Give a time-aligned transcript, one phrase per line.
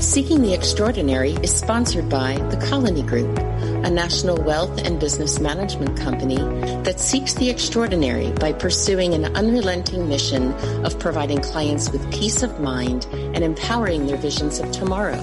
[0.00, 5.98] Seeking the Extraordinary is sponsored by the Colony Group, a national wealth and business management
[5.98, 6.36] company
[6.84, 10.52] that seeks the extraordinary by pursuing an unrelenting mission
[10.84, 15.18] of providing clients with peace of mind and empowering their visions of tomorrow.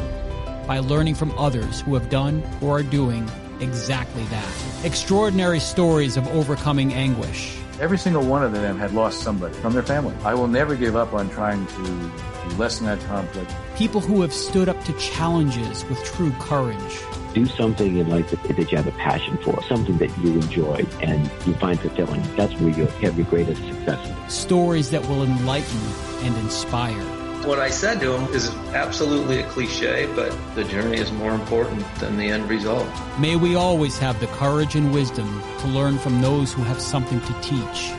[0.67, 4.53] by learning from others who have done or are doing exactly that.
[4.83, 9.83] Extraordinary stories of overcoming anguish Every single one of them had lost somebody from their
[9.83, 10.13] family.
[10.25, 13.53] I will never give up on trying to, to lessen that conflict.
[13.77, 17.01] People who have stood up to challenges with true courage.
[17.33, 20.85] Do something in life that, that you have a passion for, something that you enjoy
[21.01, 22.21] and you find fulfilling.
[22.35, 24.33] That's where you have your greatest success.
[24.33, 25.79] Stories that will enlighten
[26.23, 27.18] and inspire.
[27.45, 31.85] What I said to him is absolutely a cliche, but the journey is more important
[31.95, 32.87] than the end result.
[33.17, 37.21] May we always have the courage and wisdom to learn from those who have something
[37.21, 37.93] to teach.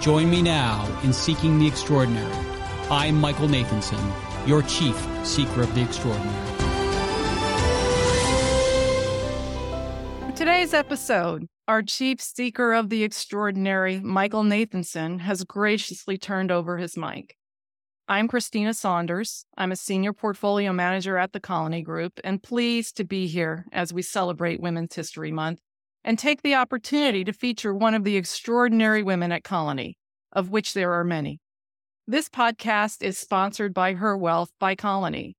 [0.00, 2.32] Join me now in Seeking the Extraordinary.
[2.88, 4.00] I'm Michael Nathanson,
[4.46, 6.56] your chief seeker of the extraordinary.
[10.36, 16.96] Today's episode, our chief seeker of the extraordinary, Michael Nathanson, has graciously turned over his
[16.96, 17.36] mic.
[18.08, 19.46] I'm Kristina Saunders.
[19.56, 23.92] I'm a senior portfolio manager at the Colony Group and pleased to be here as
[23.92, 25.58] we celebrate Women's History Month
[26.04, 29.98] and take the opportunity to feature one of the extraordinary women at Colony,
[30.30, 31.40] of which there are many.
[32.06, 35.36] This podcast is sponsored by Her Wealth by Colony.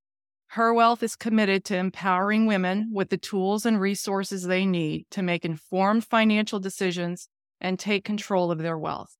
[0.48, 5.24] Her Wealth is committed to empowering women with the tools and resources they need to
[5.24, 7.30] make informed financial decisions
[7.62, 9.16] and take control of their wealth.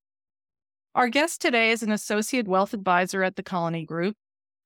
[0.98, 4.16] Our guest today is an associate wealth advisor at the Colony Group.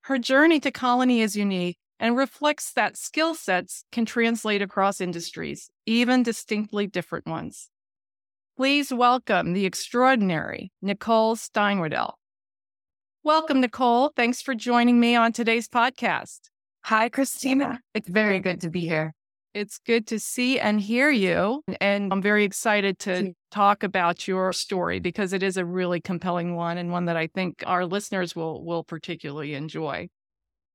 [0.04, 5.68] Her journey to Colony is unique and reflects that skill sets can translate across industries,
[5.84, 7.68] even distinctly different ones.
[8.56, 12.14] Please welcome the extraordinary Nicole Steinwedell.
[13.22, 14.10] Welcome, Nicole.
[14.16, 16.48] Thanks for joining me on today's podcast.
[16.84, 17.80] Hi, Kristina.
[17.92, 19.12] It's very good to be here.
[19.54, 21.62] It's good to see and hear you.
[21.80, 26.54] And I'm very excited to talk about your story because it is a really compelling
[26.54, 30.08] one and one that I think our listeners will, will particularly enjoy.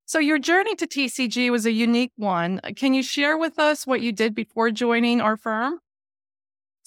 [0.05, 2.61] So, your journey to TCG was a unique one.
[2.77, 5.79] Can you share with us what you did before joining our firm?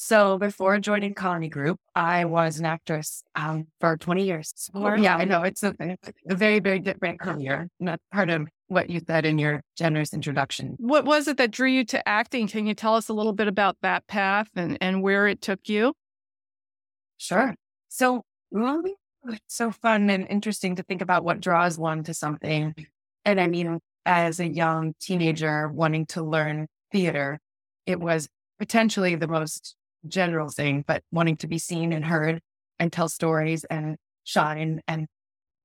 [0.03, 4.71] So, before joining Colony Group, I was an actress um, for 20 years.
[4.73, 4.95] Wow.
[4.95, 7.69] Yeah, I know it's a, a very, very different career.
[7.79, 10.77] Not part of what you said in your generous introduction.
[10.79, 12.49] What was it that drew you to acting?
[12.49, 15.69] Can you tell us a little bit about that path and, and where it took
[15.69, 15.93] you?
[17.19, 17.55] Sure.
[17.91, 18.23] So,
[18.53, 22.75] it's so fun and interesting to think about what draws one to something.
[23.27, 27.39] And I mean, as a young teenager wanting to learn theater,
[27.85, 32.41] it was potentially the most general thing, but wanting to be seen and heard
[32.79, 35.07] and tell stories and shine and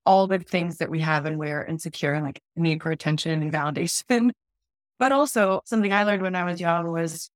[0.06, 3.52] all the things that we have and we're insecure, and like need for attention and
[3.52, 4.32] validation.
[4.98, 7.30] But also something I learned when I was young was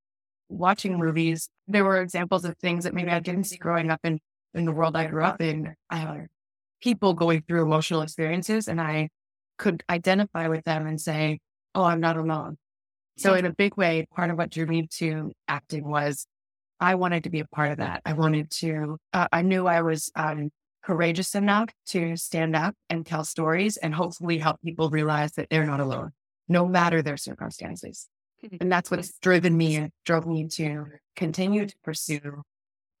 [0.48, 1.50] watching movies.
[1.68, 4.18] There were examples of things that maybe I didn't see growing up in,
[4.54, 5.74] in the world I grew up in.
[5.90, 6.26] I
[6.80, 9.10] people going through emotional experiences and I
[9.58, 11.38] could identify with them and say,
[11.74, 12.56] Oh, I'm not alone.
[13.16, 16.26] So in a big way, part of what drew me to acting was
[16.80, 18.02] I wanted to be a part of that.
[18.06, 20.50] I wanted to, uh, I knew I was um,
[20.82, 25.66] courageous enough to stand up and tell stories and hopefully help people realize that they're
[25.66, 26.12] not alone,
[26.48, 28.08] no matter their circumstances.
[28.44, 28.56] Mm-hmm.
[28.60, 30.86] And that's what's driven me and drove me to
[31.16, 32.42] continue to pursue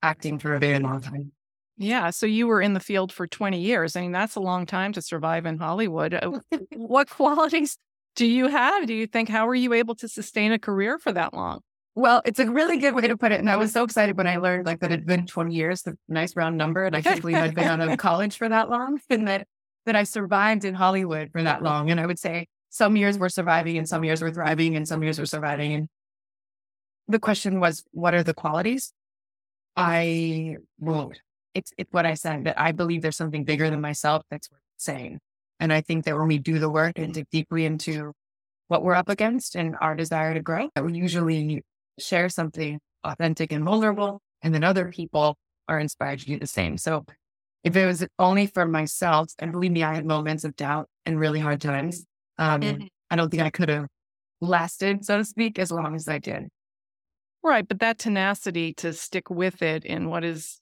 [0.02, 1.32] acting for a very long time.
[1.78, 2.10] Yeah.
[2.10, 3.96] So you were in the field for 20 years.
[3.96, 6.12] I mean, that's a long time to survive in Hollywood.
[6.12, 6.40] Uh,
[6.76, 7.78] what qualities
[8.16, 8.86] do you have?
[8.86, 11.60] Do you think, how were you able to sustain a career for that long?
[11.94, 13.40] Well, it's a really good way to put it.
[13.40, 15.96] And I was so excited when I learned like that it'd been 20 years, the
[16.08, 16.84] nice round number.
[16.84, 19.48] And I can't believe I'd been out of college for that long and that,
[19.86, 21.90] that I survived in Hollywood for that long.
[21.90, 25.02] And I would say some years were surviving and some years were thriving and some
[25.02, 25.74] years were surviving.
[25.74, 25.88] And
[27.08, 28.92] the question was, what are the qualities?
[29.76, 31.10] I, well,
[31.54, 34.60] it's, it's what I said that I believe there's something bigger than myself that's worth
[34.76, 35.18] saying.
[35.58, 38.12] And I think that when we do the work and dig deeply into
[38.68, 41.64] what we're up against and our desire to grow, that we usually
[42.00, 45.36] share something authentic and vulnerable, and then other people
[45.68, 46.76] are inspired to do the same.
[46.78, 47.04] So
[47.64, 51.18] if it was only for myself, and believe me, I had moments of doubt and
[51.20, 52.06] really hard times.
[52.38, 52.88] Um, Mhm.
[53.10, 53.86] I don't think I could have
[54.40, 56.48] lasted, so to speak, as long as I did.
[57.42, 57.66] Right.
[57.66, 60.60] But that tenacity to stick with it in what is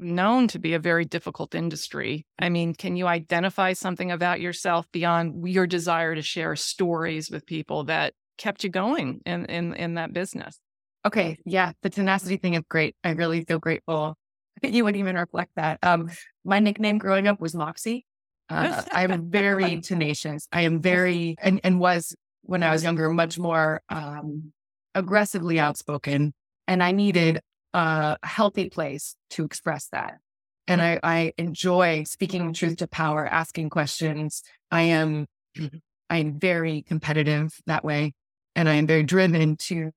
[0.00, 2.26] known to be a very difficult industry.
[2.38, 7.46] I mean, can you identify something about yourself beyond your desire to share stories with
[7.46, 10.60] people that kept you going in in, in that business?
[11.06, 11.38] Okay.
[11.44, 11.72] Yeah.
[11.82, 12.94] The tenacity thing is great.
[13.02, 14.16] I really feel grateful.
[14.62, 15.78] That you wouldn't even reflect that.
[15.82, 16.10] Um,
[16.44, 18.04] my nickname growing up was Moxie.
[18.50, 20.46] Uh, I am very tenacious.
[20.52, 24.52] I am very, and, and was when I was younger, much more um,
[24.94, 26.34] aggressively outspoken.
[26.68, 27.40] And I needed
[27.72, 30.18] a healthy place to express that.
[30.66, 34.42] And I, I enjoy speaking truth to power, asking questions.
[34.70, 35.26] I am,
[36.10, 38.12] I am very competitive that way.
[38.54, 39.92] And I am very driven to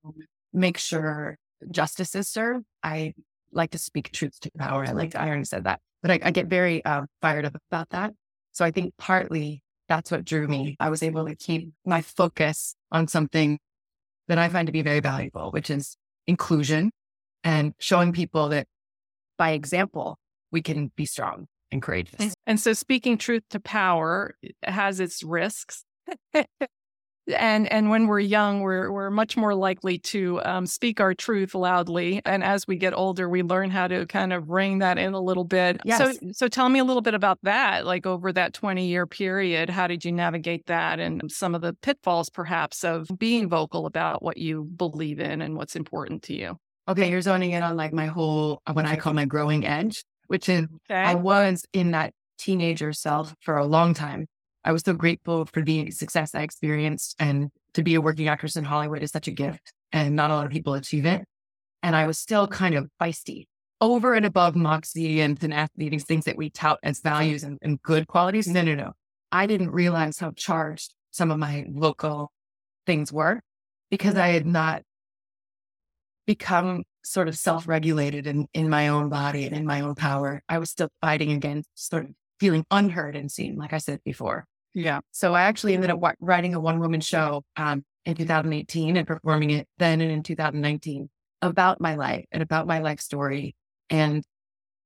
[0.54, 1.38] make sure
[1.72, 2.66] justice is served.
[2.84, 3.14] I
[3.52, 4.86] like to speak truth to power.
[4.86, 7.56] I like to, I already said that, but I, I get very uh, fired up
[7.72, 8.14] about that.
[8.52, 10.76] So I think partly that's what drew me.
[10.80, 13.60] I was able to keep my focus on something
[14.28, 15.98] that I find to be very valuable, which is
[16.28, 16.92] inclusion
[17.44, 18.68] and showing people that
[19.38, 20.18] by example,
[20.52, 22.34] we can be strong and courageous.
[22.46, 25.84] And so speaking truth to power has its risks.
[27.28, 31.56] and and when we're young we're we're much more likely to um, speak our truth
[31.56, 35.14] loudly and as we get older we learn how to kind of ring that in
[35.14, 35.98] a little bit yes.
[35.98, 39.70] so so tell me a little bit about that like over that 20 year period
[39.70, 44.22] how did you navigate that and some of the pitfalls perhaps of being vocal about
[44.22, 46.58] what you believe in and what's important to you
[46.90, 50.50] okay you're zoning in on like my whole what i call my growing edge which
[50.50, 51.00] is okay.
[51.00, 54.26] i was in that teenager self for a long time
[54.66, 58.56] I was so grateful for the success I experienced and to be a working actress
[58.56, 61.26] in Hollywood is such a gift and not a lot of people achieve it.
[61.82, 63.46] And I was still kind of feisty
[63.82, 67.82] over and above moxie and tenacity, these things that we tout as values and, and
[67.82, 68.48] good qualities.
[68.48, 68.94] No, no, no.
[69.32, 72.32] I didn't realize how charged some of my local
[72.86, 73.42] things were
[73.92, 74.84] because I had not
[76.26, 80.42] become sort of self-regulated in, in my own body and in my own power.
[80.48, 84.46] I was still fighting against sort of feeling unheard and seen, like I said before.
[84.74, 85.00] Yeah.
[85.12, 89.52] So I actually ended up writing a one woman show um, in 2018 and performing
[89.52, 91.10] it then and in 2019
[91.42, 93.56] about my life and about my life story.
[93.90, 94.24] And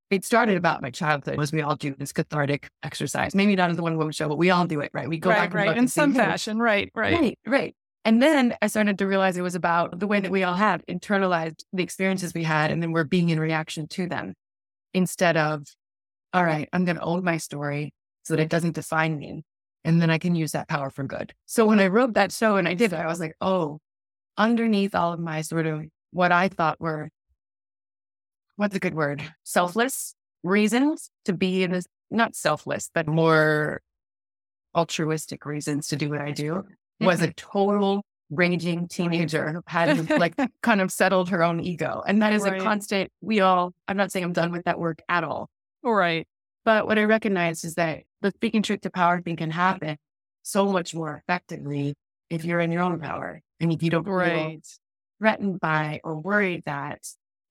[0.09, 3.35] it started about my childhood, as we all do this cathartic exercise.
[3.35, 5.07] Maybe not as a one woman show, but we all do it, right?
[5.07, 7.75] We go right, back right, in some fashion, right, right, right, right.
[8.05, 10.81] And then I started to realize it was about the way that we all have
[10.85, 14.33] internalized the experiences we had, and then we're being in reaction to them
[14.93, 15.63] instead of,
[16.33, 17.93] all right, I'm going to own my story
[18.23, 19.43] so that it doesn't define me
[19.87, 21.33] and then I can use that power for good.
[21.45, 23.79] So when I wrote that show and I did it, I was like, oh,
[24.37, 27.09] underneath all of my sort of what I thought were,
[28.57, 29.23] what's a good word?
[29.43, 30.13] Selfless
[30.43, 33.81] reasons to be in this, not selfless, but more
[34.75, 36.65] altruistic reasons to do what I do
[36.99, 37.31] was a mm-hmm.
[37.37, 42.03] total raging teenager who had like kind of settled her own ego.
[42.05, 42.59] And that is right.
[42.59, 45.49] a constant, we all, I'm not saying I'm done with that work at all.
[45.81, 46.27] Right.
[46.67, 49.95] But what I recognize is that the speaking truth to power thing can happen
[50.43, 51.95] so much more effectively
[52.29, 54.51] if you're in your own power and if you don't right.
[54.51, 54.59] feel
[55.17, 56.99] threatened by or worried that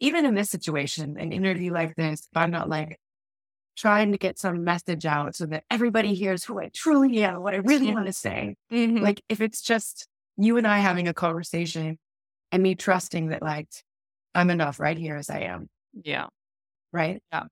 [0.01, 2.99] even in this situation, an interview like this, if I'm not like
[3.75, 7.55] trying to get some message out so that everybody hears who I truly am, what
[7.55, 8.57] I really want to say.
[8.71, 8.99] Mm-hmm.
[8.99, 11.99] Like if it's just you and I having a conversation
[12.53, 13.71] and me trusting that like
[14.35, 15.71] I'm enough right here as I am.
[16.05, 16.27] Yeah.
[16.93, 17.23] Right.
[17.33, 17.45] Yeah.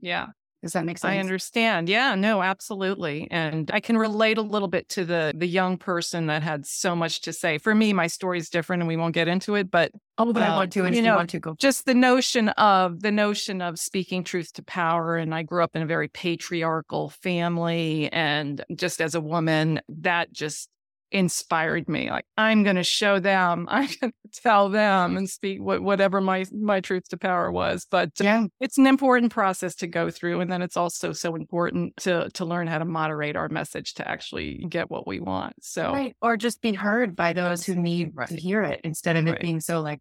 [0.00, 0.26] Yeah.
[0.66, 1.12] Does that make sense?
[1.12, 1.88] I understand.
[1.88, 3.28] Yeah, no, absolutely.
[3.30, 6.96] And I can relate a little bit to the the young person that had so
[6.96, 7.58] much to say.
[7.58, 10.42] For me, my story is different and we won't get into it, but Oh, but
[10.42, 11.54] uh, I want to and you know, want to go.
[11.56, 15.16] Just the notion of the notion of speaking truth to power.
[15.16, 18.10] And I grew up in a very patriarchal family.
[18.12, 20.68] And just as a woman, that just
[21.12, 22.10] inspired me.
[22.10, 26.20] Like I'm going to show them, I'm going to tell them and speak what, whatever
[26.20, 27.86] my my truth to power was.
[27.90, 31.96] But yeah, it's an important process to go through, and then it's also so important
[31.98, 35.54] to to learn how to moderate our message to actually get what we want.
[35.62, 38.28] So right, or just be heard by those who need right.
[38.28, 39.40] to hear it instead of it right.
[39.40, 40.00] being so like,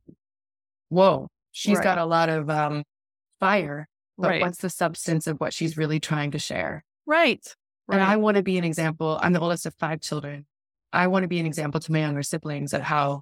[0.89, 1.83] whoa, she's right.
[1.83, 2.83] got a lot of um
[3.39, 3.87] fire.
[4.17, 6.85] But what's the substance of what she's really trying to share?
[7.05, 7.45] Right.
[7.91, 9.19] And I want to be an example.
[9.21, 10.45] I'm the oldest of five children.
[10.95, 13.21] I want to be an example to my younger siblings of how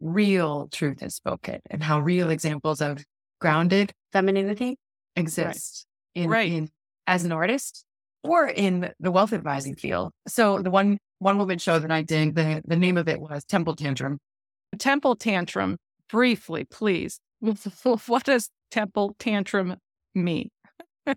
[0.00, 3.04] real truth is spoken and how real examples of
[3.40, 4.76] grounded femininity
[5.16, 6.22] exist right.
[6.22, 6.52] In, right.
[6.52, 6.68] in
[7.06, 7.84] as an artist
[8.24, 10.12] or in the wealth advising field.
[10.26, 13.44] So the one one woman show that I did, the, the name of it was
[13.44, 14.18] Temple Tantrum.
[14.78, 15.78] Temple Tantrum,
[16.10, 17.20] briefly, please.
[18.06, 19.76] what does Temple Tantrum
[20.14, 20.50] mean?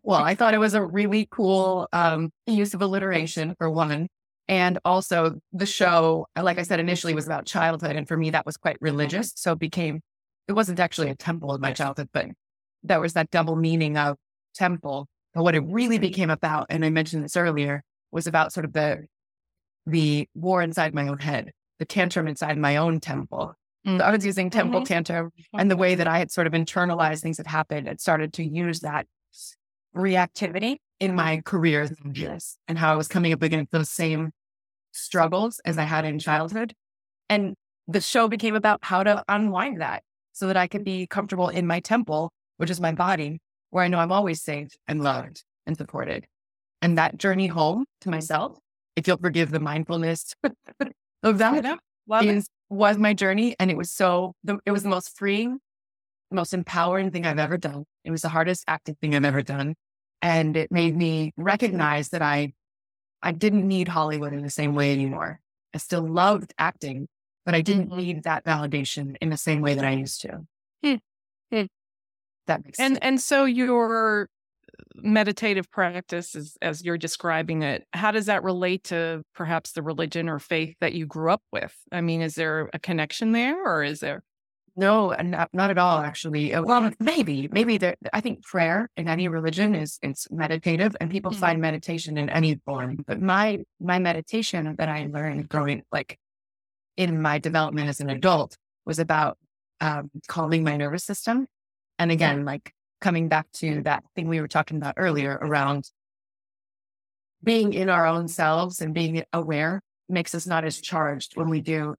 [0.03, 4.07] well, I thought it was a really cool um, use of alliteration for one.
[4.49, 7.95] And also the show, like I said, initially was about childhood.
[7.95, 9.33] And for me, that was quite religious.
[9.35, 10.01] So it became,
[10.47, 12.27] it wasn't actually a temple in my childhood, but
[12.83, 14.15] that was that double meaning of
[14.55, 15.07] temple.
[15.33, 18.73] But what it really became about, and I mentioned this earlier, was about sort of
[18.73, 19.05] the,
[19.85, 23.53] the war inside my own head, the tantrum inside my own temple.
[23.85, 23.99] Mm-hmm.
[23.99, 24.87] So I was using temple mm-hmm.
[24.87, 28.33] tantrum and the way that I had sort of internalized things that happened and started
[28.33, 29.07] to use that
[29.95, 31.89] reactivity in my career
[32.67, 34.31] and how I was coming up against those same
[34.97, 36.73] struggles as I had in childhood.
[37.29, 37.55] And
[37.87, 41.65] the show became about how to unwind that so that I could be comfortable in
[41.65, 43.39] my temple, which is my body,
[43.69, 46.25] where I know I'm always safe and loved and supported.
[46.81, 48.57] And that journey home to myself,
[48.95, 50.33] if you'll forgive the mindfulness
[51.23, 51.79] of that,
[52.23, 53.55] is, was my journey.
[53.59, 55.59] And it was so, the, it was the most freeing,
[56.31, 57.85] most empowering thing I've ever done.
[58.03, 59.75] It was the hardest acting thing I've ever done.
[60.21, 62.53] And it made me recognize that I
[63.21, 65.39] I didn't need Hollywood in the same way anymore.
[65.73, 67.07] I still loved acting,
[67.45, 67.97] but I didn't mm-hmm.
[67.97, 70.45] need that validation in the same way that I used to.
[70.83, 70.95] Hmm.
[71.51, 71.65] Hmm.
[72.47, 72.99] That makes and sense.
[73.01, 74.29] and so your
[74.95, 80.29] meditative practice as, as you're describing it how does that relate to perhaps the religion
[80.29, 83.83] or faith that you grew up with i mean is there a connection there or
[83.83, 84.23] is there
[84.77, 86.53] no, not, not at all, actually.
[86.53, 91.09] Uh, well, maybe, maybe there, I think prayer in any religion is it's meditative and
[91.09, 91.39] people mm-hmm.
[91.39, 93.03] find meditation in any form.
[93.05, 96.19] But my, my meditation that I learned growing, like
[96.95, 98.55] in my development as an adult
[98.85, 99.37] was about
[99.81, 101.47] um, calming my nervous system.
[101.99, 105.89] And again, like coming back to that thing we were talking about earlier around
[107.43, 111.61] being in our own selves and being aware makes us not as charged when we
[111.61, 111.95] do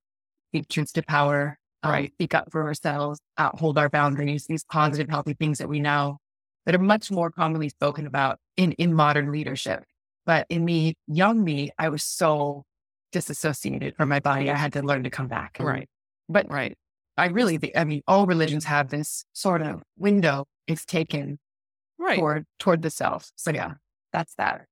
[0.50, 2.12] speak truth to power um, right.
[2.12, 6.18] speak up for ourselves, hold our boundaries, these positive, healthy things that we know
[6.66, 9.84] that are much more commonly spoken about in, in modern leadership.
[10.26, 12.64] But in me, young me, I was so
[13.12, 14.50] disassociated from my body.
[14.50, 15.56] I had to learn to come back.
[15.58, 15.88] Right.
[16.28, 16.76] But right.
[17.16, 21.38] I really, I mean, all religions have this sort of window it's taken
[21.98, 22.18] right.
[22.18, 23.30] toward, toward the self.
[23.36, 23.74] So yeah,
[24.12, 24.66] that's that.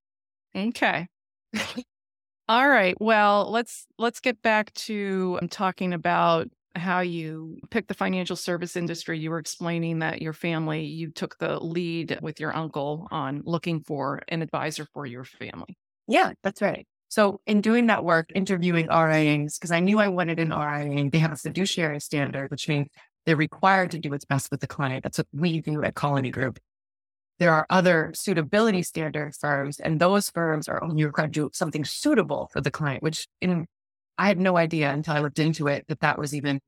[0.54, 1.06] Okay.
[2.48, 2.94] all right.
[3.00, 8.76] Well, let's, let's get back to um, talking about how you picked the financial service
[8.76, 9.18] industry.
[9.18, 13.82] You were explaining that your family, you took the lead with your uncle on looking
[13.82, 15.76] for an advisor for your family.
[16.06, 16.86] Yeah, that's right.
[17.08, 21.18] So, in doing that work, interviewing RIAs, because I knew I wanted an RIA, they
[21.18, 22.88] have a fiduciary standard, which means
[23.24, 25.02] they're required to do what's best with the client.
[25.04, 26.58] That's what we do at Colony Group.
[27.38, 31.84] There are other suitability standard firms, and those firms are only required to do something
[31.84, 33.66] suitable for the client, which in
[34.18, 36.60] I had no idea until I looked into it that that was even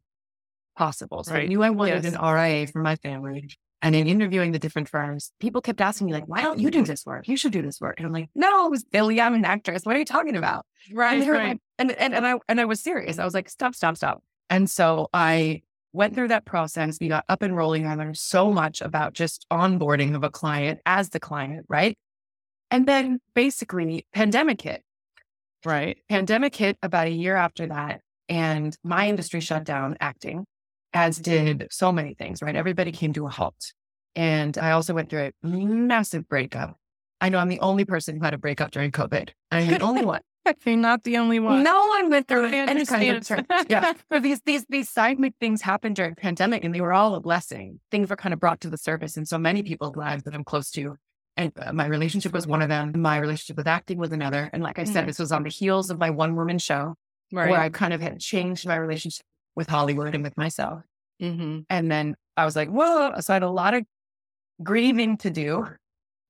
[0.77, 1.25] possible.
[1.25, 1.45] So right.
[1.45, 2.15] I knew I wanted yes.
[2.15, 3.51] an RIA for my family.
[3.81, 6.83] And in interviewing the different firms, people kept asking me, like, why don't you do
[6.83, 7.29] this work?
[7.29, 7.95] You should do this work.
[7.99, 9.21] And I'm like, no, it was Billy.
[9.21, 9.85] I'm an actress.
[9.85, 10.67] What are you talking about?
[10.93, 11.21] Right.
[11.21, 11.49] And, right.
[11.49, 13.19] Like, and, and, and, I, and I was serious.
[13.19, 14.23] I was like, stop, stop, stop.
[14.51, 15.63] And so I
[15.93, 16.99] went through that process.
[17.01, 17.87] We got up and rolling.
[17.87, 21.67] I learned so much about just onboarding of a client as the client.
[21.69, 21.97] Right.
[22.73, 24.83] And then basically pandemic hit.
[25.65, 25.99] Right.
[26.09, 28.01] Pandemic hit about a year after that.
[28.29, 30.45] And my industry shut down acting,
[30.93, 32.55] as did so many things, right?
[32.55, 33.73] Everybody came to a halt.
[34.15, 36.77] And I also went through a massive breakup.
[37.21, 39.31] I know I'm the only person who had a breakup during COVID.
[39.51, 40.21] I'm the only one.
[40.65, 41.63] You're not the only one.
[41.63, 43.47] No one went through any kind of turn.
[43.69, 43.93] Yeah.
[44.09, 47.81] But these these these seismic things happened during pandemic and they were all a blessing.
[47.91, 50.45] Things were kind of brought to the surface in so many people's lives that I'm
[50.45, 50.97] close to
[51.39, 52.93] and uh, my relationship was one of them.
[52.97, 54.51] My relationship with acting was another.
[54.53, 55.07] And like I said, mm-hmm.
[55.07, 56.97] this was on the heels of my one woman show
[57.33, 57.49] right.
[57.49, 60.83] where I kind of had changed my relationship with Hollywood and with myself.
[61.23, 61.61] Mm-hmm.
[61.71, 63.13] And then I was like, whoa.
[63.21, 63.85] So I had a lot of
[64.63, 65.65] grieving to do.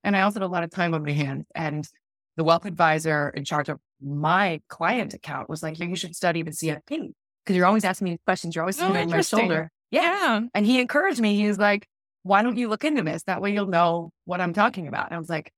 [0.04, 1.46] And I also had a lot of time on my hands.
[1.54, 1.88] And
[2.36, 6.50] the wealth advisor in charge of my client account was like, you should study the
[6.50, 8.54] CFP because you're always asking me questions.
[8.54, 9.70] You're always oh, on my shoulder.
[9.90, 10.02] Yeah.
[10.02, 10.40] yeah.
[10.54, 11.34] And he encouraged me.
[11.34, 11.88] He was like,
[12.22, 13.22] why don't you look into this?
[13.24, 15.06] That way you'll know what I'm talking about.
[15.06, 15.52] And I was like,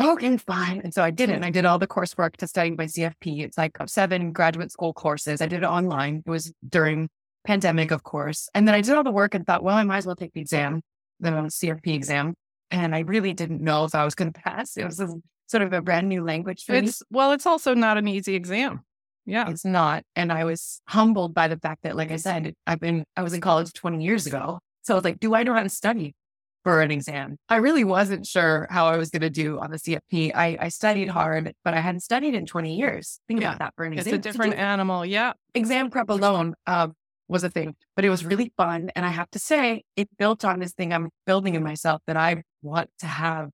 [0.00, 0.80] okay, fine.
[0.82, 1.34] And so I did it.
[1.34, 3.42] And I did all the coursework to study my CFP.
[3.42, 5.40] It's like seven graduate school courses.
[5.40, 6.22] I did it online.
[6.26, 7.08] It was during
[7.44, 8.48] pandemic, of course.
[8.54, 10.32] And then I did all the work and thought, well, I might as well take
[10.32, 10.82] the exam,
[11.20, 12.34] the CFP exam.
[12.70, 14.76] And I really didn't know if I was going to pass.
[14.76, 15.08] It was a,
[15.46, 17.06] sort of a brand new language for it's, me.
[17.10, 18.80] Well, it's also not an easy exam.
[19.26, 19.50] Yeah.
[19.50, 20.04] It's not.
[20.16, 23.34] And I was humbled by the fact that, like I said, I've been, I was
[23.34, 24.58] in college 20 years ago.
[24.82, 26.14] So I was like, do I know how to study
[26.64, 27.36] for an exam?
[27.48, 30.32] I really wasn't sure how I was going to do on the CFP.
[30.34, 33.20] I, I, studied hard, but I hadn't studied in 20 years.
[33.28, 33.48] Think yeah.
[33.48, 34.14] about that for an exam.
[34.14, 35.06] It's a different animal.
[35.06, 35.32] Yeah.
[35.54, 36.94] Exam prep alone um,
[37.28, 38.90] was a thing, but it was really fun.
[38.94, 42.16] And I have to say, it built on this thing I'm building in myself that
[42.16, 43.50] I want to have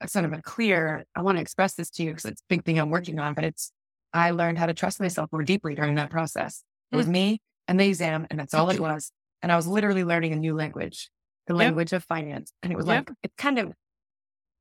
[0.00, 2.48] a sort of a clear, I want to express this to you because it's a
[2.48, 3.72] big thing I'm working on, but it's
[4.12, 6.62] I learned how to trust myself more deeply during that process.
[6.92, 9.10] It was me and the exam, and that's all it was.
[9.44, 11.10] And I was literally learning a new language,
[11.46, 11.58] the Yep.
[11.58, 12.50] language of finance.
[12.62, 13.10] And it was Yep.
[13.10, 13.74] like, it's kind of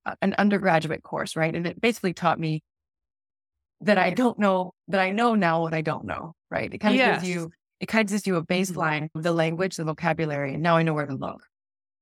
[0.06, 1.56] uh, an undergraduate course, right?
[1.56, 2.62] And it basically taught me
[3.80, 6.72] that I don't know, that I know now what I don't know, right?
[6.74, 7.22] It kind of Yes.
[7.22, 8.54] gives you, it kind of gives you a mm-hmm.
[8.54, 11.46] baseline of the language, the vocabulary, and now I know where to look.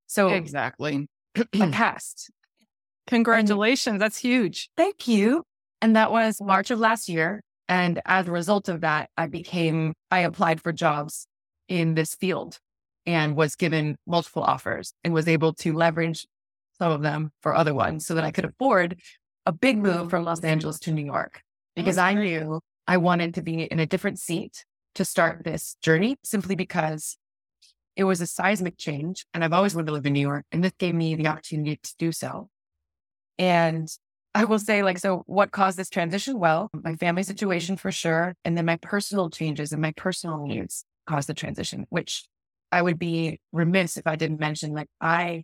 [0.08, 1.08] So Exactly.
[1.38, 2.32] I passed.
[3.06, 4.00] Congratulations.
[4.00, 4.72] That's huge.
[4.76, 5.44] Thank you.
[5.84, 7.42] And that was March of last year.
[7.70, 11.28] And as a result of that, I became, I applied for jobs
[11.68, 12.58] in this field
[13.06, 16.28] and was given multiple offers and was able to leverage
[16.78, 19.00] some of them for other ones so that I could afford
[19.46, 21.42] a big move from Los Angeles to New York
[21.76, 22.24] because I mm-hmm.
[22.24, 24.66] knew I wanted to be in a different seat
[24.96, 27.18] to start this journey simply because
[27.96, 29.26] it was a seismic change.
[29.34, 30.46] And I've always wanted to live in New York.
[30.52, 32.50] And this gave me the opportunity to do so.
[33.38, 33.90] And
[34.34, 36.40] I will say, like, so what caused this transition?
[36.40, 38.36] Well, my family situation for sure.
[38.46, 42.26] And then my personal changes and my personal needs caused the transition, which
[42.72, 44.74] I would be remiss if I didn't mention.
[44.74, 45.44] Like, I,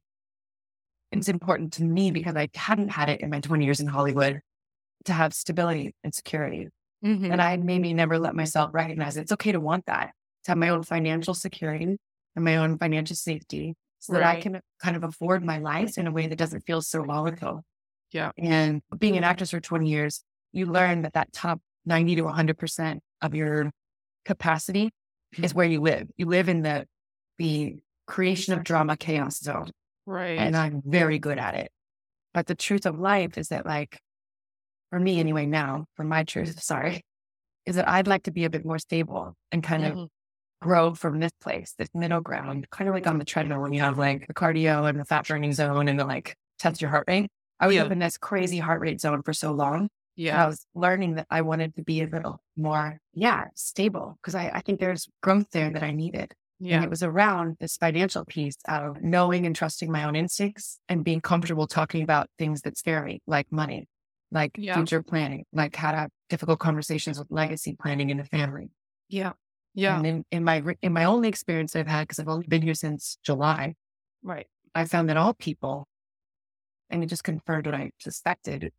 [1.12, 4.42] it's important to me because I hadn't had it in my 20 years in Hollywood
[5.06, 6.70] to have stability and security.
[7.04, 7.32] Mhm.
[7.32, 9.22] And I had maybe never let myself recognize it.
[9.22, 10.12] it's okay to want that,
[10.46, 11.98] to have my own financial security
[12.36, 16.08] and my own financial safety so that I can kind of afford my life in
[16.08, 17.64] a way that doesn't feel so volatile.
[18.12, 18.32] Yeah.
[18.38, 23.00] And being an actress for 20 years, you learn that that top 90 to 100%
[23.22, 23.72] of your
[24.26, 24.92] capacity
[25.42, 26.08] is where you live.
[26.16, 26.86] You live in the,
[27.38, 27.78] the
[28.08, 29.70] creation of drama chaos zone.
[30.06, 30.40] Right.
[30.40, 31.72] And I'm very good at it.
[32.34, 34.00] But the truth of life is that, like,
[34.90, 37.02] for me anyway, now, for my truth, sorry,
[37.66, 40.08] is that I'd like to be a bit more stable and kind of Mhm.
[40.62, 43.82] grow from this place, this middle ground, kind of like on the treadmill when you
[43.82, 47.06] have like the cardio and the fat burning zone and the like test your heart
[47.08, 47.30] rate.
[47.60, 47.84] I was Yeah.
[47.84, 49.90] up in this crazy heart rate zone for so long.
[50.16, 50.44] Yeah.
[50.44, 54.50] I was learning that I wanted to be a little more, yeah, stable because I,
[54.50, 56.34] I think there's growth there that I needed.
[56.60, 56.84] And Yeah.
[56.84, 61.22] it was around this financial piece of knowing and trusting my own instincts and being
[61.22, 63.88] comfortable talking about things that scare me, like money,
[64.32, 64.76] like Yeah.
[64.76, 68.70] future planning, like how to have difficult conversations with legacy planning in the family.
[69.08, 69.34] Yeah.
[69.76, 69.98] Yeah.
[69.98, 72.74] And in, in my in my only experience I've had, because I've only been here
[72.74, 73.76] since July,
[74.24, 74.48] Right.
[74.74, 75.88] I found that all people,
[76.90, 78.72] and it just confirmed what I suspected,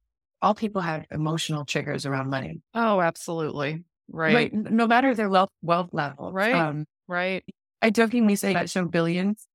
[0.43, 2.61] all people have emotional triggers around money.
[2.75, 3.85] Oh, absolutely.
[4.11, 4.53] Right.
[4.53, 6.33] n- No matter their wealth wealth level.
[6.33, 6.55] Right.
[6.55, 7.43] Um, Right.
[7.83, 9.47] I jokingly say that show Billions.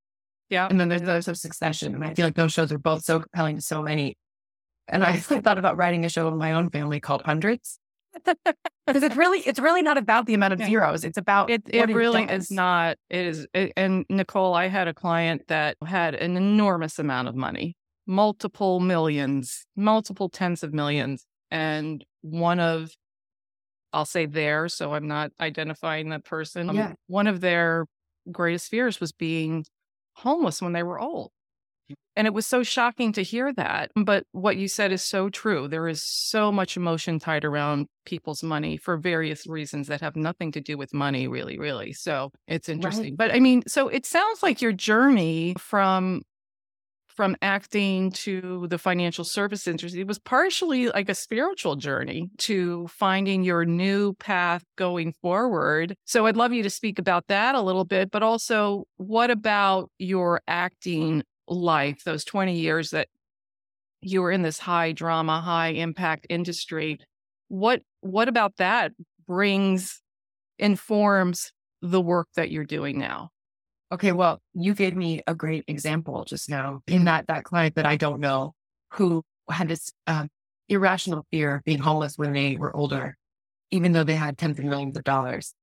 [0.50, 0.68] Yeah.
[0.70, 1.96] And then there's those of Succession.
[1.96, 4.18] And I feel like those shows are both so compelling to so many.
[4.88, 7.80] And I thought about writing a show of my own family called Hundreds.
[8.86, 11.06] Because it's really, it's really not about the amount of zeros.
[11.06, 12.44] It's about It it really does.
[12.44, 12.98] is not.
[13.10, 13.48] It is.
[13.54, 18.82] It, and Nicole, I had a client that had an enormous amount of money, multiple
[18.82, 22.92] millions, multiple tens of millions, and one of,
[23.94, 26.76] I'll say their, so I'm not identifying that person.
[26.76, 26.92] Yeah.
[27.08, 27.86] One of their
[28.32, 29.66] greatest fears was being
[30.16, 31.32] homeless when they were old.
[31.92, 31.96] Mm.
[32.16, 33.92] And it was so shocking to hear that.
[33.96, 35.68] But what you said is so true.
[35.68, 40.52] There is so much emotion tied around people's money for various reasons that have nothing
[40.52, 41.94] to do with money, really, really.
[41.94, 43.16] So it's interesting.
[43.16, 46.22] But I mean, so it sounds like your journey from
[47.16, 52.88] from acting to the financial service industry it was partially like a spiritual journey to
[52.88, 55.96] finding your new path going forward.
[56.06, 59.90] So I'd love you to speak about that a little bit, but also what about
[60.00, 63.08] your acting life, those 20 years that
[64.02, 67.00] you were in this high drama, high impact industry?
[67.48, 68.92] What what about that
[69.28, 70.02] brings
[70.60, 73.30] informs the work that you're doing now?
[73.94, 77.86] Okay, well, you gave me a great example just now in that that client that
[77.86, 78.56] I don't know
[78.94, 80.30] who had this um,
[80.68, 83.16] irrational fear of being homeless when they were older,
[83.70, 85.54] even though they had tens of millions of dollars.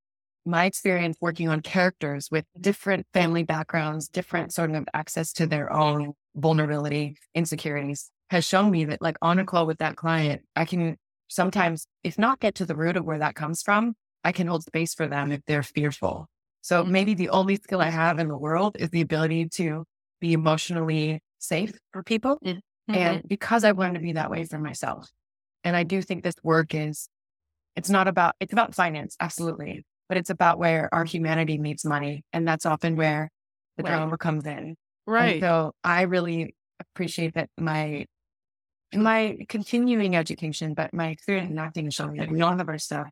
[0.46, 5.72] My experience working on characters with different family backgrounds, different sort of access to their
[5.72, 10.66] own vulnerability, insecurities, has shown me that, like on a call with that client, I
[10.66, 14.46] can sometimes, if not get to the root of where that comes from, I can
[14.46, 16.28] hold space for them if they're fearful.
[16.62, 19.84] So maybe the only skill I have in the world is the ability to
[20.20, 22.38] be emotionally safe for people.
[22.44, 22.94] Mm-hmm.
[22.94, 25.10] And because I've learned to be that way for myself.
[25.64, 27.08] And I do think this work is,
[27.76, 29.84] it's not about, it's about finance, absolutely.
[30.08, 32.24] But it's about where our humanity meets money.
[32.32, 33.30] And that's often where
[33.76, 33.90] the Right.
[33.90, 34.58] drama comes in.
[34.58, 35.40] And right.
[35.40, 38.06] so I really appreciate that my,
[38.92, 42.78] my continuing education, but my experience in acting is showing that we all have our
[42.78, 43.08] stuff.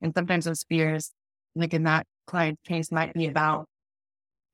[0.00, 1.12] And sometimes those fears,
[1.54, 3.66] like in that client case, might be about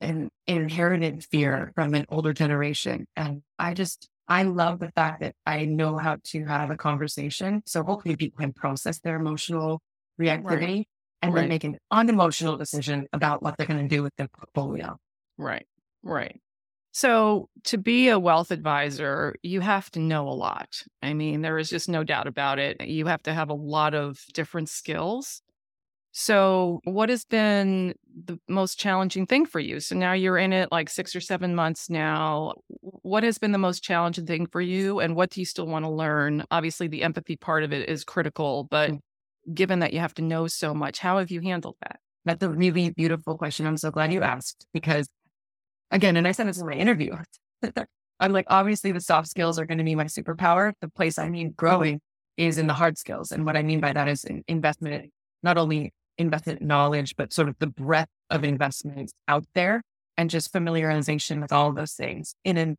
[0.00, 3.06] an inherited fear from an older generation.
[3.16, 7.62] And I just, I love the fact that I know how to have a conversation.
[7.66, 9.80] So hopefully people can process their emotional
[10.20, 10.88] reactivity right.
[11.22, 11.42] and right.
[11.42, 14.96] then make an unemotional decision about what they're going to do with their portfolio.
[15.38, 15.66] Right.
[16.02, 16.40] Right.
[16.92, 20.82] So, to be a wealth advisor, you have to know a lot.
[21.02, 22.80] I mean, there is just no doubt about it.
[22.80, 25.42] You have to have a lot of different skills.
[26.18, 27.92] So, what has been
[28.24, 29.80] the most challenging thing for you?
[29.80, 32.54] So, now you're in it like six or seven months now.
[32.80, 34.98] What has been the most challenging thing for you?
[34.98, 36.42] And what do you still want to learn?
[36.50, 39.00] Obviously, the empathy part of it is critical, but mm.
[39.52, 42.00] given that you have to know so much, how have you handled that?
[42.24, 43.66] That's a really beautiful question.
[43.66, 45.10] I'm so glad you asked because
[45.90, 47.14] again, and I said this in my interview,
[48.20, 50.72] I'm like, obviously the soft skills are going to be my superpower.
[50.80, 52.00] The place I need growing
[52.38, 53.32] is in the hard skills.
[53.32, 55.10] And what I mean by that is investment,
[55.42, 59.82] not only investment knowledge, but sort of the breadth of investments out there
[60.16, 62.76] and just familiarization with all of those things in and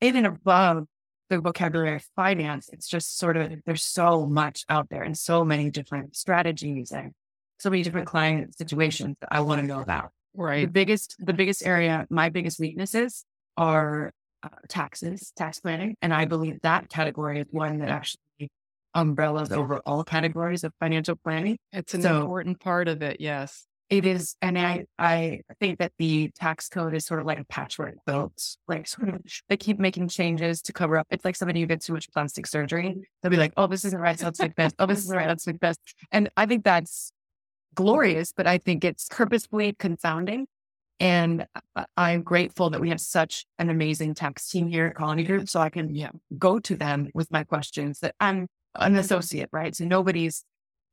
[0.00, 0.86] in and above
[1.28, 2.68] the vocabulary of finance.
[2.72, 7.12] It's just sort of, there's so much out there and so many different strategies and
[7.58, 10.10] so many different client situations that I want to know about.
[10.34, 10.66] Right.
[10.66, 13.24] The biggest, the biggest area, my biggest weaknesses
[13.56, 15.96] are uh, taxes, tax planning.
[16.02, 18.20] And I believe that category is one that actually
[18.94, 21.58] umbrellas over all categories of financial planning.
[21.72, 23.20] It's an so, important part of it.
[23.20, 23.66] Yes.
[23.88, 24.36] It is.
[24.40, 28.56] And I, I think that the tax code is sort of like a patchwork quilt.
[28.68, 31.08] Like sort of, they keep making changes to cover up.
[31.10, 32.96] It's like somebody who gets too much plastic surgery.
[33.20, 34.16] They'll be like, oh, this isn't right.
[34.16, 34.72] So let's make this.
[34.78, 35.26] Oh, this isn't right.
[35.26, 35.76] Let's make this.
[36.12, 37.10] And I think that's
[37.74, 40.46] glorious, but I think it's purposefully confounding.
[41.00, 41.46] And
[41.96, 45.48] I'm grateful that we have such an amazing tax team here at Colony Group.
[45.48, 49.74] So I can yeah, go to them with my questions that I'm an associate, right?
[49.74, 50.44] So nobody's,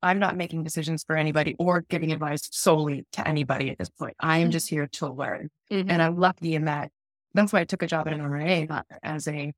[0.02, 4.16] I'm not making decisions for anybody or giving advice solely to anybody at this point.
[4.20, 4.52] I am mm-hmm.
[4.52, 5.50] just here to learn.
[5.72, 5.90] Mm-hmm.
[5.90, 6.92] And I'm lucky in that.
[7.34, 9.54] That's why I took a job at an RIA, not as a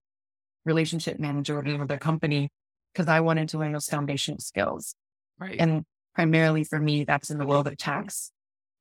[0.66, 2.50] relationship manager at another company,
[2.94, 4.96] because I wanted to learn those foundational skills.
[5.38, 5.56] Right.
[5.60, 8.32] And primarily for me, that's in the world of tax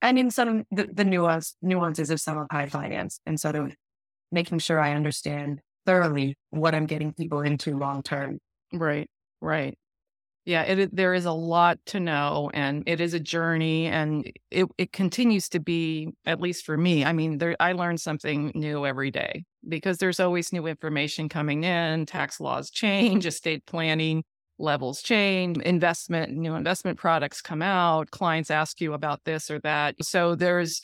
[0.02, 3.74] and in some the, the nuance nuances of some of high finance and sort of
[4.30, 8.38] making sure I understand thoroughly what I'm getting people into long term.
[8.72, 9.08] Right,
[9.40, 9.76] right.
[10.44, 14.66] Yeah, it, there is a lot to know, and it is a journey, and it,
[14.78, 17.04] it continues to be, at least for me.
[17.04, 21.64] I mean, there, I learn something new every day because there's always new information coming
[21.64, 22.06] in.
[22.06, 24.24] Tax laws change, estate planning
[24.58, 29.96] levels change, investment, new investment products come out, clients ask you about this or that.
[30.02, 30.80] So there's,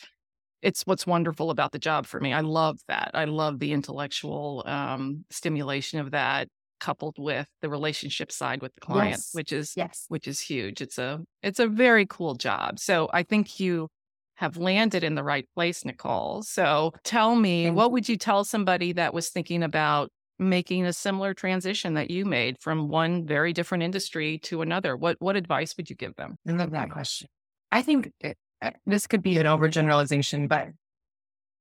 [0.60, 2.34] it's what's wonderful about the job for me.
[2.34, 3.12] I love that.
[3.14, 6.48] I love the intellectual um, stimulation of that
[6.84, 9.30] coupled with the relationship side with the client, yes.
[9.32, 10.04] which is yes.
[10.08, 10.82] which is huge.
[10.82, 12.78] It's a it's a very cool job.
[12.78, 13.88] So I think you
[14.34, 16.42] have landed in the right place, Nicole.
[16.42, 21.32] So tell me, what would you tell somebody that was thinking about making a similar
[21.32, 24.94] transition that you made from one very different industry to another?
[24.94, 26.36] What what advice would you give them?
[26.46, 27.28] I love that question.
[27.72, 30.68] I think it, uh, this could be an overgeneralization, but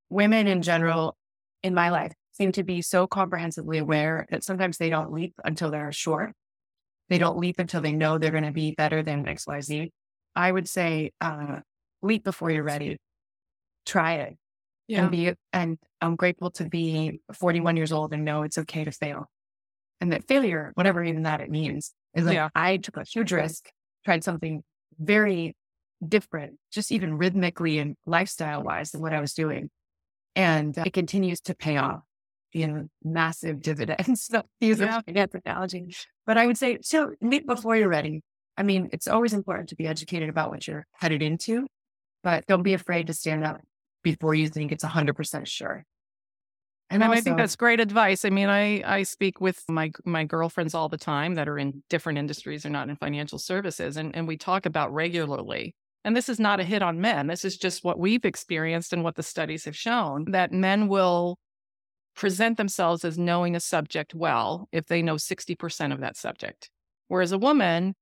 [0.09, 1.15] women in general
[1.63, 5.71] in my life seem to be so comprehensively aware that sometimes they don't leap until
[5.71, 6.33] they're sure.
[7.09, 9.91] They don't leap until they know they're going to be better than XYZ.
[10.35, 11.59] I would say uh,
[12.01, 12.97] leap before you're ready.
[13.85, 14.37] Try it
[14.87, 15.01] yeah.
[15.01, 18.91] and be and I'm grateful to be 41 years old and know it's okay to
[18.91, 19.29] fail.
[20.01, 22.49] And that failure, whatever even that it means, is like yeah.
[22.53, 23.69] I took a huge risk,
[24.03, 24.63] tried something
[24.99, 25.55] very
[26.05, 29.69] different, just even rhythmically and lifestyle wise than what I was doing.
[30.35, 32.01] And it continues to pay off,
[32.53, 34.25] you know, massive dividends.
[34.31, 34.97] so these yeah.
[34.97, 35.95] are finance analogy.
[36.25, 38.21] But I would say, so meet before you're ready.
[38.57, 41.65] I mean, it's always important to be educated about what you're headed into,
[42.23, 43.59] but don't be afraid to stand up
[44.03, 45.83] before you think it's 100% sure.
[46.89, 48.23] And, and also, I think that's great advice.
[48.23, 51.81] I mean, I, I speak with my my girlfriends all the time that are in
[51.89, 55.75] different industries or not in financial services, and, and we talk about regularly.
[56.03, 57.27] And this is not a hit on men.
[57.27, 61.39] This is just what we've experienced and what the studies have shown that men will
[62.15, 66.69] present themselves as knowing a subject well if they know 60% of that subject.
[67.07, 67.95] Whereas a woman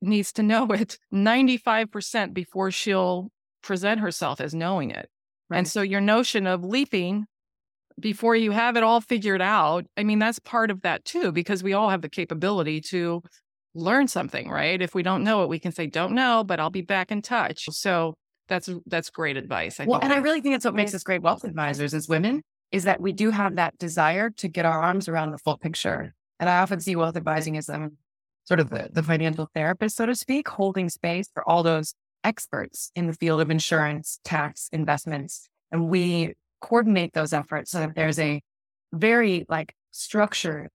[0.00, 3.30] needs to know it 95% before she'll
[3.62, 5.08] present herself as knowing it.
[5.48, 5.58] Right.
[5.58, 7.26] And so your notion of leaping
[8.00, 11.62] before you have it all figured out, I mean, that's part of that too, because
[11.62, 13.22] we all have the capability to
[13.74, 14.80] learn something, right?
[14.80, 17.22] If we don't know it, we can say, don't know, but I'll be back in
[17.22, 17.68] touch.
[17.70, 18.14] So
[18.48, 19.78] that's that's great advice.
[19.78, 20.10] I well, think.
[20.10, 23.00] and I really think that's what makes us great wealth advisors as women is that
[23.00, 26.14] we do have that desire to get our arms around the full picture.
[26.40, 27.98] And I often see wealth advising as um,
[28.44, 32.90] sort of the, the financial therapist, so to speak, holding space for all those experts
[32.96, 38.18] in the field of insurance, tax, investments, and we coordinate those efforts so that there's
[38.18, 38.40] a
[38.92, 40.68] very like structured,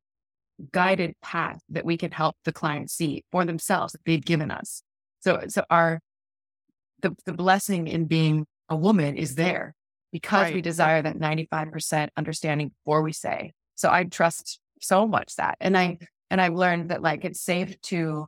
[0.72, 4.82] guided path that we can help the client see for themselves that they've given us.
[5.22, 6.00] So, so our,
[7.02, 9.74] the, the blessing in being a woman is there
[10.12, 10.56] because right.
[10.56, 13.54] we desire that 95% understanding before we say.
[13.76, 15.58] So I trust so much that.
[15.60, 16.08] And I, mm.
[16.32, 18.28] and I've learned that like it's safe to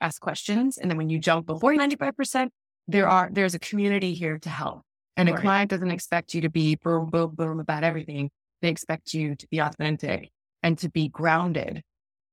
[0.00, 0.78] ask questions.
[0.78, 2.48] And then when you jump before 95%,
[2.88, 4.82] there are, there's a community here to help.
[5.16, 5.38] And right.
[5.38, 8.30] a client doesn't expect you to be boom, boom, boom about everything.
[8.62, 10.30] They expect you to be authentic
[10.62, 11.82] and to be grounded.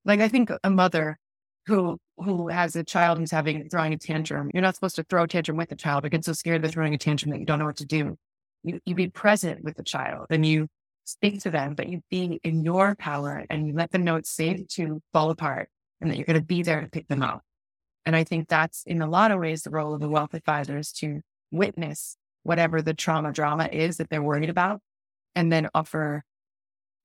[0.06, 1.18] Like I think a mother
[1.66, 5.24] who who has a child who's having throwing a tantrum, you're not supposed to throw
[5.24, 7.46] a tantrum with the child, but get so scared they're throwing a tantrum that you
[7.46, 8.18] don't know what to do.
[8.63, 9.12] You you be mm-hmm.
[9.12, 10.67] present with the child and you
[11.06, 14.30] speak to them, but you be in your power and you let them know it's
[14.30, 17.41] safe to fall apart and that you're going to be there to pick them up.
[18.06, 20.78] And I think that's in a lot of ways the role of a wealth advisor
[20.78, 21.21] is to
[21.52, 24.82] witness whatever the trauma drama is that they're worried about
[25.36, 26.23] and then offer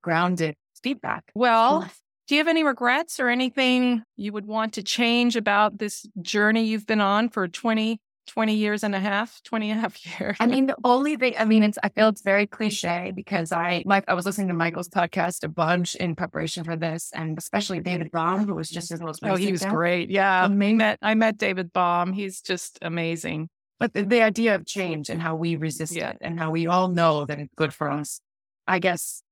[0.01, 1.23] grounded feedback.
[1.33, 1.93] Well, mm.
[2.27, 6.65] do you have any regrets or anything you would want to change about this journey
[6.65, 10.37] you've been on for 20, 20 years and a half, 20 and a half years?
[10.39, 13.83] I mean, the only thing, I mean, it's, I feel it's very cliche because I,
[13.85, 17.79] like, I was listening to Michael's podcast a bunch in preparation for this and especially
[17.79, 20.09] David Baum, who was just his most Oh, he was great.
[20.09, 20.43] Yeah.
[20.43, 22.13] I met, I met David Baum.
[22.13, 23.49] He's just amazing.
[23.79, 26.11] But the, the idea of change and how we resist yeah.
[26.11, 28.21] it and how we all know that it's good for us.
[28.67, 29.23] I guess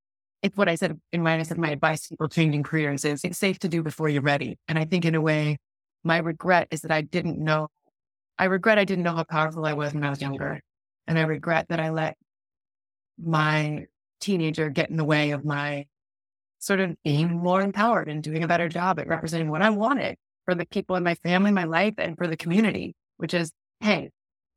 [0.42, 3.24] it's what I said in my, I said my advice to people changing careers is
[3.24, 4.58] it's safe to do before you're ready.
[4.68, 5.58] And I think in a way,
[6.04, 7.68] my regret is that I didn't know.
[8.40, 10.62] I regret I didn't know how powerful I was when I was younger.
[11.08, 12.18] And I regret that I let
[13.18, 13.86] my
[14.20, 15.86] teenager get in the way of my
[16.60, 20.18] sort of being more empowered and doing a better job at representing what I wanted
[20.46, 24.10] for the people in my family, my life, and for the community, which is, hey,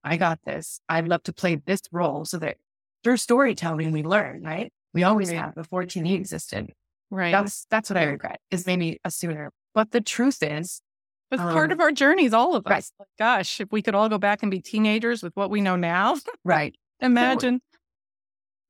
[0.02, 0.80] I got this.
[0.88, 2.56] I'd love to play this role so that
[3.04, 4.72] through storytelling, we learn, right?
[4.92, 6.72] We always have before TV existed.
[7.10, 7.32] Right.
[7.32, 9.50] That's, that's what I regret is maybe a sooner.
[9.74, 10.80] But the truth is,
[11.30, 12.92] it's um, part of our journeys, all of us.
[12.98, 13.06] Right.
[13.18, 16.16] Gosh, if we could all go back and be teenagers with what we know now.
[16.44, 16.74] right.
[17.00, 17.62] Imagine.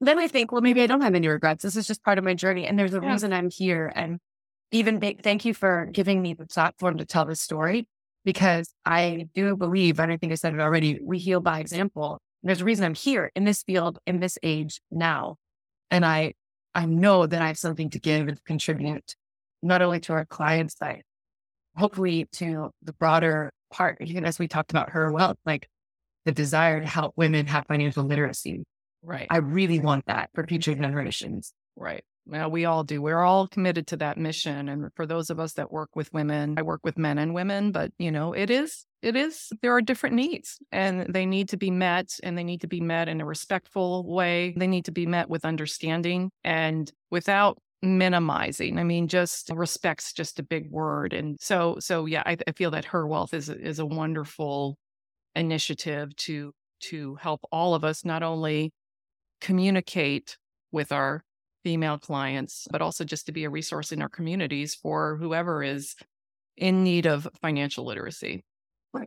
[0.01, 1.63] then I think, well, maybe I don't have any regrets.
[1.63, 2.67] This is just part of my journey.
[2.67, 3.11] And there's a yeah.
[3.11, 3.93] reason I'm here.
[3.95, 4.19] And
[4.71, 7.89] even big, thank you for giving me the platform to tell this story
[8.25, 12.19] because I do believe, and I think I said it already, we heal by example.
[12.43, 15.37] There's a reason I'm here in this field, in this age now.
[15.91, 16.35] And I,
[16.75, 19.17] I know that I have something to give and contribute,
[19.63, 20.99] not only to our clients, but
[21.77, 25.69] hopefully to the broader part, even as we talked about her wealth, like
[26.25, 28.65] the desire to help women have financial literacy.
[29.03, 29.27] Right.
[29.31, 31.53] I really want that for future generations.
[31.77, 32.05] Right.
[32.27, 33.01] Well, we all do.
[33.01, 34.69] We're all committed to that mission.
[34.69, 37.73] And for those of us that work with women, I work with men and women,
[37.73, 41.57] but you know, it is, it is, there are different needs and they need to
[41.57, 44.55] be met and they need to be met in a respectful way.
[44.57, 48.79] They need to be met with understanding and without minimizing.
[48.79, 51.13] I mean, just respect's just a big word.
[51.13, 54.77] And so, so yeah, I, I feel that her wealth is, is a wonderful
[55.35, 58.73] initiative to, to help all of us not only
[59.41, 60.37] communicate
[60.73, 61.25] with our
[61.65, 65.95] female clients, but also just to be a resource in our communities for whoever is
[66.57, 68.45] in need of financial literacy.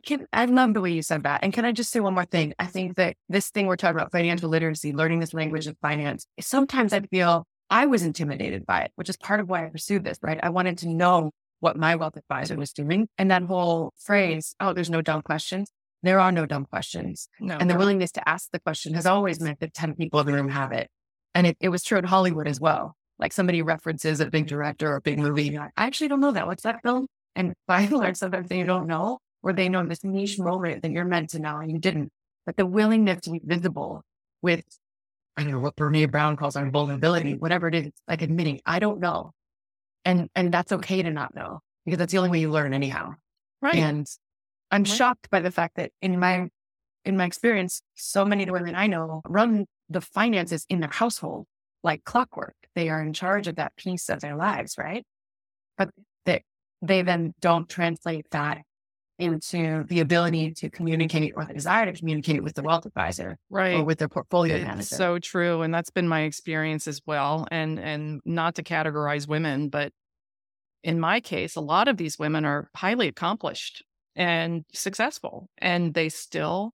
[0.05, 1.43] Can, I love the way you said that.
[1.43, 2.53] And can I just say one more thing?
[2.57, 6.25] I think that this thing we're talking about, financial literacy, learning this language of finance,
[6.39, 10.03] sometimes I feel I was intimidated by it, which is part of why I pursued
[10.03, 10.39] this, right?
[10.41, 13.07] I wanted to know what my wealth advisor was doing.
[13.17, 15.71] And that whole phrase, oh, there's no dumb questions.
[16.03, 17.29] There are no dumb questions.
[17.39, 20.25] No, and the willingness to ask the question has always meant that 10 people in
[20.25, 20.89] the room have it.
[21.33, 22.95] And it, it was true in Hollywood as well.
[23.17, 25.57] Like somebody references a big director or a big movie.
[25.57, 26.45] I actually don't know that.
[26.45, 27.07] What's that film?
[27.35, 30.91] And by and large, sometimes they don't know, or they know this niche moment that
[30.91, 32.11] you're meant to know and you didn't.
[32.45, 34.03] But the willingness to be visible
[34.41, 34.65] with,
[35.35, 38.99] I know what Brene Brown calls our vulnerability, whatever it is, like admitting, I don't
[38.99, 39.31] know.
[40.05, 43.15] And, and that's okay to not know because that's the only way you learn anyhow.
[43.61, 43.75] Right.
[43.75, 44.07] And
[44.69, 44.87] I'm right.
[44.87, 46.49] shocked by the fact that in my,
[47.05, 50.91] in my experience, so many of the women I know run the finances in their
[50.91, 51.47] household
[51.83, 52.55] like clockwork.
[52.75, 55.05] They are in charge of that piece of their lives, right?
[55.77, 55.89] But
[56.25, 56.43] they,
[56.81, 58.61] they then don't translate that
[59.19, 63.75] into the ability to communicate or the desire to communicate with the wealth advisor right
[63.75, 64.83] or with their portfolio it's manager.
[64.83, 69.69] so true and that's been my experience as well and and not to categorize women
[69.69, 69.91] but
[70.83, 73.83] in my case a lot of these women are highly accomplished
[74.15, 76.73] and successful and they still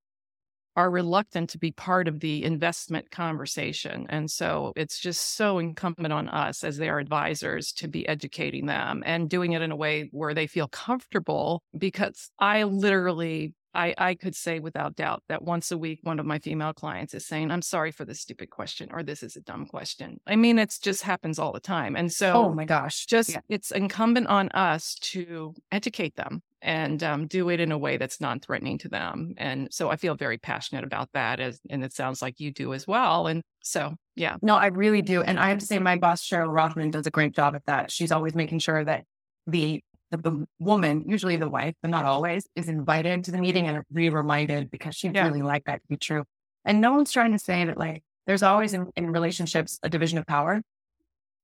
[0.76, 4.06] are reluctant to be part of the investment conversation.
[4.10, 9.04] And so it's just so incumbent on us as their advisors to be educating them
[9.06, 14.16] and doing it in a way where they feel comfortable because I literally I, I
[14.16, 17.52] could say without doubt that once a week, one of my female clients is saying,
[17.52, 20.20] I'm sorry for this stupid question, or this is a dumb question.
[20.26, 21.96] I mean, it's just happens all the time.
[21.96, 23.42] And oh so, oh my gosh, just yeah.
[23.48, 28.20] it's incumbent on us to educate them and um, do it in a way that's
[28.20, 29.34] non threatening to them.
[29.38, 31.40] And so I feel very passionate about that.
[31.40, 33.28] As, and it sounds like you do as well.
[33.28, 34.38] And so, yeah.
[34.42, 35.22] No, I really do.
[35.22, 37.92] And I have to say, my boss, Cheryl Rothman, does a great job at that.
[37.92, 39.06] She's always making sure that
[39.48, 43.68] the the, the, woman, usually the wife, but not always, is invited to the meeting
[43.68, 45.28] and re reminded because she yeah.
[45.28, 46.24] really like that to be true.
[46.66, 50.18] And no one's trying to say that like there's always in, in relationships a division
[50.18, 50.62] of power.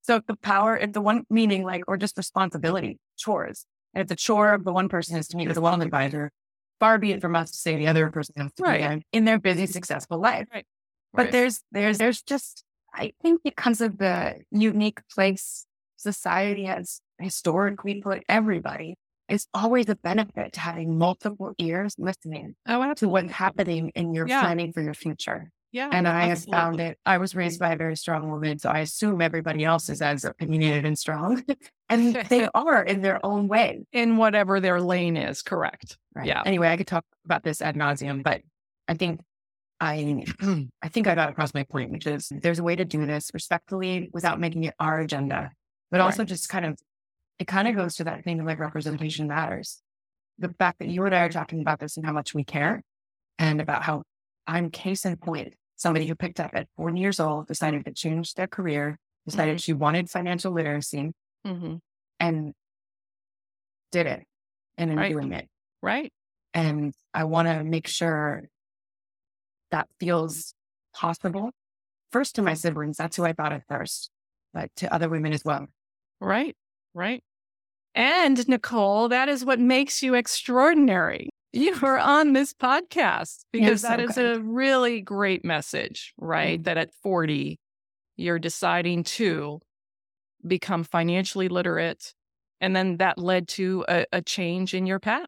[0.01, 4.08] So if the power, if the one meaning like, or just responsibility, chores, and if
[4.10, 6.31] the chore of the one person is to meet with a wealth advisor,
[6.79, 8.99] far be it from us to say the other person has to right.
[8.99, 10.47] be in their busy, successful life.
[10.53, 10.65] Right.
[11.13, 11.31] But right.
[11.31, 18.23] there's, there's, there's just, I think because of the unique place society has historically put
[18.27, 18.95] everybody,
[19.29, 24.27] it's always a benefit to having multiple ears listening oh, to what's happening in your
[24.27, 24.41] yeah.
[24.41, 25.51] planning for your future.
[25.71, 25.89] Yeah.
[25.91, 26.51] And I absolutely.
[26.51, 26.97] have found it.
[27.05, 30.23] I was raised by a very strong woman, so I assume everybody else is as
[30.23, 31.43] opinionated and strong.
[31.89, 33.86] and they are in their own way.
[33.91, 35.98] In whatever their lane is, correct.
[36.13, 36.28] Right.
[36.28, 36.41] Yeah.
[36.45, 38.41] Anyway, I could talk about this ad nauseum, but
[38.88, 39.19] I think
[39.80, 40.26] I
[40.82, 43.32] I think I got across my point, which is there's a way to do this
[43.34, 45.52] respectfully without making it our agenda
[45.91, 46.06] but right.
[46.06, 46.78] also just kind of,
[47.39, 49.82] it kind of goes to that thing of like representation matters.
[50.39, 52.82] The fact that you and I are talking about this and how much we care
[53.39, 54.04] and about how
[54.48, 58.34] I'm case in point, somebody who picked up at 40 years old, decided to change
[58.34, 59.60] their career, decided mm-hmm.
[59.60, 61.12] she wanted financial literacy
[61.45, 61.75] mm-hmm.
[62.19, 62.53] and
[63.91, 64.23] did it
[64.77, 65.12] and in right.
[65.12, 65.47] doing it.
[65.81, 66.12] Right.
[66.53, 68.43] And I want to make sure
[69.71, 70.53] that feels
[70.93, 71.51] possible.
[72.12, 74.10] First to my siblings, that's who I thought of first
[74.55, 75.67] but to other women as well.
[76.19, 76.55] Right,
[76.95, 77.21] right.
[77.93, 81.29] And Nicole, that is what makes you extraordinary.
[81.55, 86.60] You are on this podcast because that is a really great message, right?
[86.60, 86.63] Mm-hmm.
[86.63, 87.58] That at 40,
[88.17, 89.62] you're deciding to
[90.47, 92.13] become financially literate.
[92.62, 95.27] And then that led to a, a change in your path.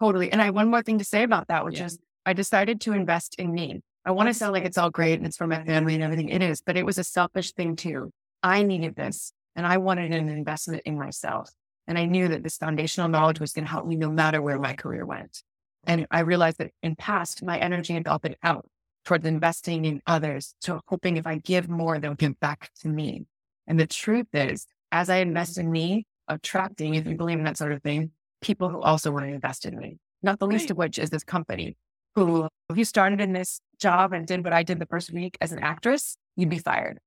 [0.00, 0.32] Totally.
[0.32, 1.86] And I have one more thing to say about that, which yeah.
[1.86, 3.80] is I decided to invest in me.
[4.04, 6.28] I want to sound like it's all great and it's for my family and everything.
[6.28, 8.10] It is, but it was a selfish thing too.
[8.42, 11.50] I needed this and I wanted an investment in myself.
[11.86, 14.58] And I knew that this foundational knowledge was going to help me no matter where
[14.58, 15.42] my career went.
[15.84, 18.66] And I realized that in past, my energy had all been out
[19.04, 20.54] towards investing in others.
[20.60, 23.26] So hoping if I give more, they'll give back to me.
[23.66, 27.56] And the truth is, as I invest in me, attracting, if you believe in that
[27.56, 29.98] sort of thing, people who also want to invest in me.
[30.22, 31.76] Not the least of which is this company
[32.14, 35.36] who, if you started in this job and did what I did the first week
[35.40, 36.98] as an actress, you'd be fired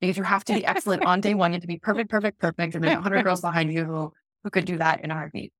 [0.00, 1.52] because you have to be excellent on day one.
[1.52, 2.74] You have to be perfect, perfect, perfect.
[2.74, 5.52] And then 100 girls behind you who, who could do that in a heartbeat.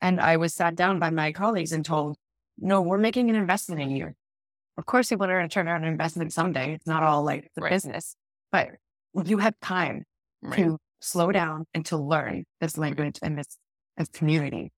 [0.00, 2.16] And I was sat down by my colleagues and told,
[2.58, 4.12] no, we're making an investment in you.
[4.76, 6.74] Of course, people are going to turn around and invest in it someday.
[6.74, 7.70] It's not all like the right.
[7.70, 8.16] business,
[8.50, 8.70] but
[9.24, 10.04] you have time
[10.42, 10.56] right.
[10.56, 13.58] to slow down and to learn this language and this,
[13.96, 14.72] this community.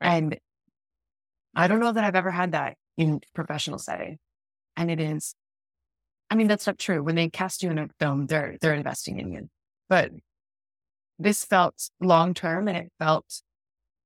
[0.00, 0.16] Right.
[0.16, 0.38] And
[1.54, 4.18] I don't know that I've ever had that in professional setting.
[4.76, 5.34] And it is
[6.30, 7.02] I mean, that's not true.
[7.02, 9.50] When they cast you in a film, they're they're investing in you.
[9.88, 10.12] But
[11.18, 13.42] this felt long term and it felt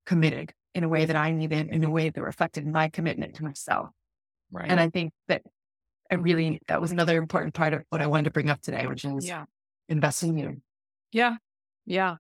[0.07, 3.45] committed in a way that I needed, in a way that reflected my commitment to
[3.45, 3.91] myself.
[4.51, 4.69] Right.
[4.69, 5.43] And I think that
[6.11, 8.87] I really that was another important part of what I wanted to bring up today,
[8.87, 9.45] which is yeah.
[9.89, 10.63] Investing in you.
[11.13, 11.37] Yeah.
[11.87, 12.17] Yeah.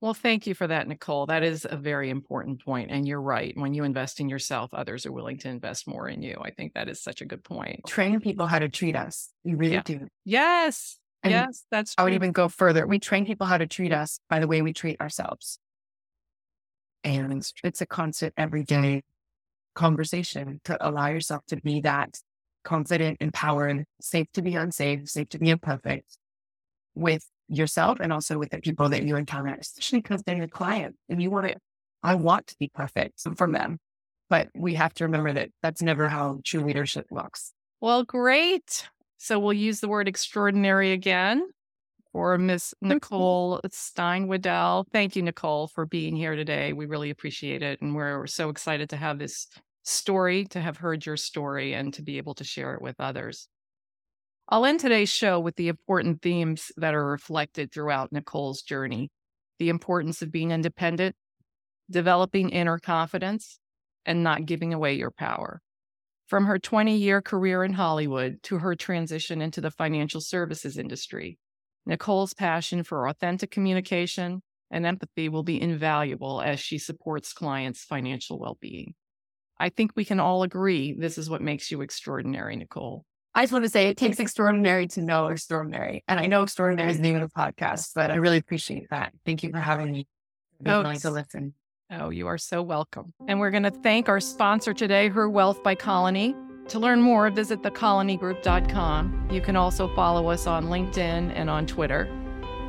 [0.00, 1.26] Well, thank you for that, Nicole.
[1.26, 2.90] That is a very important point.
[2.90, 3.56] And you're right.
[3.56, 6.36] When you invest in yourself, others are willing to invest more in you.
[6.42, 7.86] I think that is such a good point.
[7.86, 9.30] Train people how to treat us.
[9.44, 9.82] You really yeah.
[9.82, 10.06] do.
[10.26, 10.98] Yes.
[11.22, 12.02] And yes, that's true.
[12.02, 12.86] I would even go further.
[12.86, 15.58] We train people how to treat us by the way we treat ourselves.
[17.02, 19.02] And it's a constant everyday
[19.74, 22.18] conversation to allow yourself to be that
[22.64, 26.18] confident, empowered, safe to be unsafe, safe to be imperfect
[26.94, 30.96] with yourself and also with the people that you encounter, especially because they're your client
[31.08, 31.56] and you want to,
[32.02, 33.78] I want to be perfect for them.
[34.30, 37.52] But we have to remember that that's never how true leadership looks.
[37.80, 38.88] Well, great.
[39.18, 41.46] So we'll use the word extraordinary again
[42.12, 42.94] for Miss mm-hmm.
[42.94, 44.86] Nicole Steinwedell.
[44.92, 46.72] Thank you, Nicole, for being here today.
[46.72, 47.82] We really appreciate it.
[47.82, 49.48] And we're so excited to have this
[49.84, 53.48] story, to have heard your story, and to be able to share it with others.
[54.48, 59.10] I'll end today's show with the important themes that are reflected throughout Nicole's journey
[59.60, 61.14] the importance of being independent,
[61.88, 63.60] developing inner confidence,
[64.04, 65.62] and not giving away your power.
[66.26, 71.38] From her 20 year career in Hollywood to her transition into the financial services industry,
[71.86, 78.38] Nicole's passion for authentic communication and empathy will be invaluable as she supports clients' financial
[78.38, 78.94] well being.
[79.58, 83.04] I think we can all agree this is what makes you extraordinary, Nicole.
[83.34, 86.04] I just want to say it takes extraordinary to know extraordinary.
[86.06, 89.12] And I know extraordinary is the name of the podcast, but I really appreciate that.
[89.26, 90.06] Thank you for having me.
[90.64, 91.54] Oh, willing to listen.
[91.90, 93.12] Oh, you are so welcome.
[93.26, 96.34] And we're going to thank our sponsor today, Her Wealth by Colony.
[96.68, 99.28] To learn more, visit thecolonygroup.com.
[99.30, 102.08] You can also follow us on LinkedIn and on Twitter.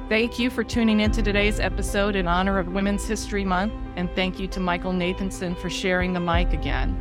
[0.08, 4.08] Thank you for tuning in to today's episode in honor of Women's History Month, and
[4.14, 6.96] thank you to Michael Nathanson for sharing the mic again.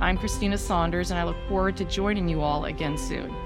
[0.00, 3.45] I'm Kristina Saunders, and I look forward to joining you all again soon.